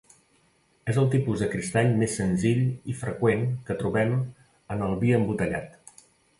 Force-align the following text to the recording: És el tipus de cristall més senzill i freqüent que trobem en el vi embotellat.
És 0.93 0.99
el 1.01 1.09
tipus 1.15 1.43
de 1.43 1.49
cristall 1.51 1.91
més 1.99 2.15
senzill 2.21 2.63
i 2.95 2.97
freqüent 3.03 3.47
que 3.69 3.79
trobem 3.85 4.19
en 4.77 4.85
el 4.89 5.01
vi 5.07 5.17
embotellat. 5.23 6.05